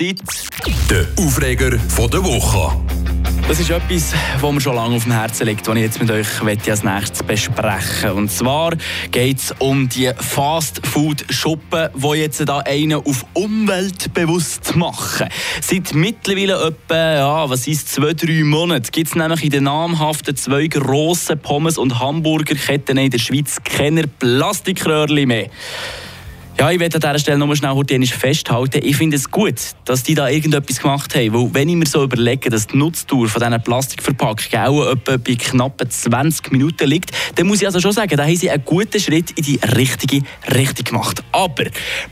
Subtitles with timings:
[0.00, 0.20] Zeit.
[0.90, 2.76] Der Aufreger der Woche.
[3.46, 6.10] Das ist etwas, was mir schon lange auf dem Herzen liegt, was ich jetzt mit
[6.10, 6.26] euch
[6.70, 8.74] als nächstes besprechen Und zwar
[9.10, 15.28] geht es um die Fast-Food-Schuppen, die jetzt da einen auf Umwelt bewusst machen.
[15.60, 20.36] Seit mittlerweile etwa, ja, was ist zwei, drei Monaten, gibt es nämlich in den namhaften
[20.36, 25.50] zwei grossen Pommes- und Hamburgerketten in der Schweiz keine Plastikröhrchen mehr.
[26.60, 28.82] Ja, ich werde an dieser Stelle noch schnell festhalten.
[28.84, 29.54] Ich finde es gut,
[29.86, 31.32] dass die da irgendetwas gemacht haben.
[31.32, 35.36] Weil, wenn ich mir so überlege, dass die Nutztour von diesen Plastikverpackungen auch etwa bei
[35.36, 39.00] knapp 20 Minuten liegt, dann muss ich also schon sagen, da haben sie einen guten
[39.00, 40.20] Schritt in die richtige
[40.54, 41.22] Richtung gemacht.
[41.32, 41.64] Aber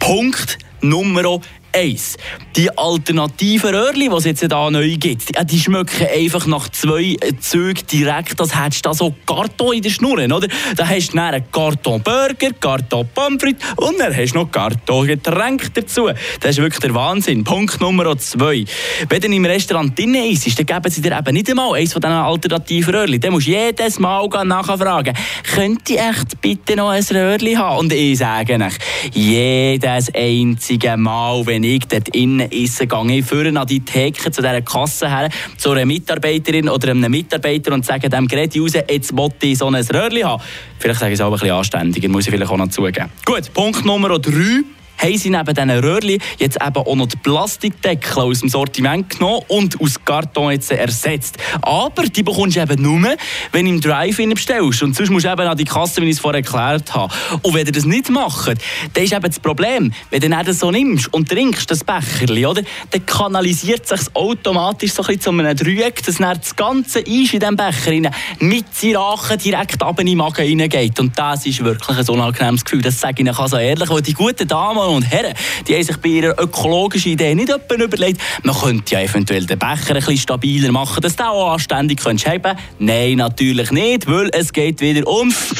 [0.00, 1.38] Punkt Nummer
[1.74, 2.16] eins.
[2.56, 7.16] Die alternativen Röhrchen, die es jetzt hier neu gibt, die, die schmecken einfach nach zwei
[7.40, 10.48] Zügen direkt, als hättest du da so Karton in der Schnur, oder?
[10.76, 13.42] Da hast du dann Karton Burger, Karton Pommes
[13.76, 16.08] und dann hast du noch Karton Getränk dazu.
[16.40, 17.44] Das ist wirklich der Wahnsinn.
[17.44, 18.64] Punkt Nummer zwei.
[19.08, 22.02] Wenn du im Restaurant drin isst, dann geben sie dir eben nicht einmal eines von
[22.02, 23.20] diesen alternativen Röhrchen.
[23.20, 25.14] Dann musst du jedes Mal nachfragen,
[25.54, 27.78] könnt ihr echt bitte noch ein Röhrchen haben?
[27.78, 28.74] Und ich sage euch,
[29.12, 34.30] jedes einzige Mal, wenn wenn ich dort innen esse, gehe ich vorne an die Theke
[34.30, 38.72] zu dieser Kasse her, zu einer Mitarbeiterin oder einem Mitarbeiter und sage dem Gerät raus,
[38.74, 40.42] jetzt wollte ich so ein Röhrchen haben.
[40.78, 43.10] Vielleicht sage ich es auch ein bisschen anständiger, muss ich vielleicht auch noch zugeben.
[43.24, 44.62] Gut, Punkt Nummer drei
[45.02, 49.42] haben sie neben diesen Röhrchen jetzt eben auch noch die Plastikdeckel aus dem Sortiment genommen
[49.48, 51.38] und aus Karton jetzt ersetzt.
[51.62, 53.14] Aber die bekommst du eben nur,
[53.52, 54.82] wenn du im Drive-In bestellst.
[54.82, 57.12] Und sonst musst du eben an die Kasse, wie ich es vorher erklärt habe.
[57.42, 58.58] Und wenn ihr das nicht macht,
[58.94, 62.62] dann ist eben das Problem, wenn du das so nimmst und trinkst, das Becherli, oder,
[62.90, 67.32] dann kanalisiert sich automatisch so ein bisschen zu einem Dreieck, dass dann das ganze Eis
[67.32, 68.64] in diesem Becher rein, mit
[68.94, 70.98] Rachen direkt ab in den Magen reingeht.
[71.00, 72.82] Und das ist wirklich ein unangenehmes Gefühl.
[72.82, 75.34] Das sage ich Ihnen also ehrlich, weil die guten Damen und Herren,
[75.66, 79.90] die haben sich bei ihrer ökologischen Idee nicht überlegt, man könnte ja eventuell den Becher
[79.90, 84.52] ein bisschen stabiler machen, dass du auch anständig könntest haben Nein, natürlich nicht, weil es
[84.52, 85.54] geht wieder ums...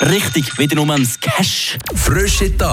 [0.00, 1.76] Richtig, wieder um ums Cash.
[1.94, 2.66] Frische Tag.